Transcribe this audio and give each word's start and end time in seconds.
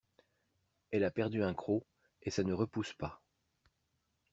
Elle 0.89 1.03
a 1.03 1.11
perdu 1.11 1.43
un 1.43 1.53
croc 1.53 1.83
et 2.23 2.31
ça 2.31 2.41
ne 2.43 2.53
repousse 2.53 2.93
pas. 2.95 3.21